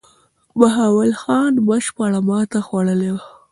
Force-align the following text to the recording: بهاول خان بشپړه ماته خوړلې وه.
بهاول 0.59 1.11
خان 1.21 1.53
بشپړه 1.67 2.19
ماته 2.27 2.59
خوړلې 2.67 3.09
وه. 3.15 3.23